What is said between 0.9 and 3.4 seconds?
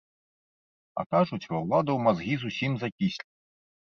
А кажуць, ва ўладаў мазгі зусім закіслі!